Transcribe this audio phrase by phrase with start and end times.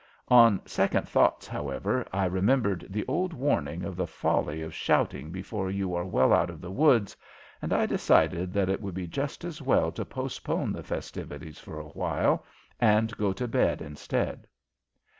[0.29, 5.69] On second thoughts, however, I remembered the old warning of the folly of shouting before
[5.69, 7.15] you are well out of the woods,
[7.61, 11.79] and I decided that it would be just as well to postpone the festivities for
[11.79, 12.43] a while
[12.79, 14.47] and go to bed instead.